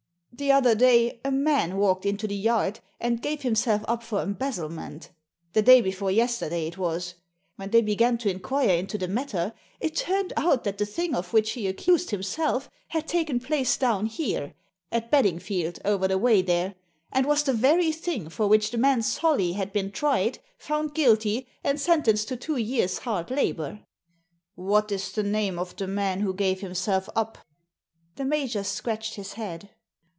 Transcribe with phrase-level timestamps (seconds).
[0.33, 5.11] The other day a man walked into the Yard and gave himself up for embezzlement—
[5.53, 7.13] the day before yesterday it was.
[7.57, 11.31] When they began to inquire into the matter, it turned out that the thing of
[11.31, 14.55] which he accused himself had taken place down here—
[14.91, 16.73] at Bedingfield, over the way there—
[17.13, 21.47] and was the very thing for which the man Solly had been tried, found guilty,
[21.63, 23.81] and sentenced to two years' hard labour."
[24.25, 27.37] '* What is the name of the man who gave himself up?
[28.15, 29.69] The major scratched his head.